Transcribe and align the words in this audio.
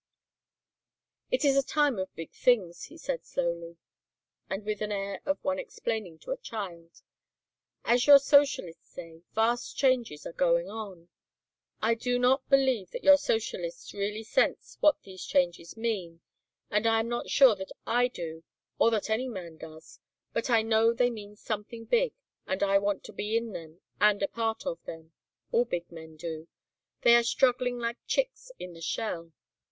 "It 1.29 1.45
is 1.45 1.55
a 1.55 1.61
time 1.61 1.99
of 1.99 2.11
big 2.15 2.31
things," 2.31 2.85
he 2.85 2.97
said 2.97 3.23
slowly 3.23 3.77
and 4.49 4.65
with 4.65 4.81
an 4.81 4.91
air 4.91 5.21
of 5.27 5.37
one 5.43 5.59
explaining 5.59 6.17
to 6.21 6.31
a 6.31 6.37
child. 6.37 7.03
"As 7.85 8.07
your 8.07 8.17
socialists 8.17 8.89
say, 8.89 9.21
vast 9.35 9.77
changes 9.77 10.25
are 10.25 10.33
going 10.33 10.67
on. 10.67 11.09
I 11.83 11.93
do 11.93 12.17
not 12.17 12.49
believe 12.49 12.89
that 12.89 13.03
your 13.03 13.17
socialists 13.19 13.93
really 13.93 14.23
sense 14.23 14.75
what 14.79 14.99
these 15.03 15.23
changes 15.23 15.77
mean, 15.77 16.21
and 16.71 16.87
I 16.87 16.99
am 16.99 17.07
not 17.07 17.29
sure 17.29 17.53
that 17.55 17.71
I 17.85 18.07
do 18.07 18.43
or 18.79 18.89
that 18.89 19.11
any 19.11 19.27
man 19.29 19.57
does, 19.57 19.99
but 20.33 20.49
I 20.49 20.63
know 20.63 20.93
they 20.95 21.11
mean 21.11 21.35
something 21.35 21.85
big 21.85 22.13
and 22.47 22.63
I 22.63 22.79
want 22.79 23.03
to 23.03 23.13
be 23.13 23.37
in 23.37 23.51
them 23.51 23.81
and 23.99 24.23
a 24.23 24.27
part 24.27 24.65
of 24.65 24.81
them; 24.85 25.13
all 25.51 25.65
big 25.65 25.91
men 25.91 26.15
do; 26.15 26.47
they 27.03 27.13
are 27.13 27.21
struggling 27.23 27.77
like 27.77 27.97
chicks 28.07 28.51
in 28.57 28.73
the 28.73 28.81
shell. 28.81 29.31